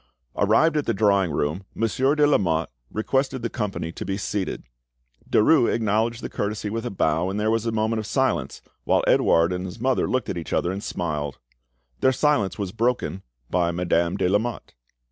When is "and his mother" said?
9.53-10.07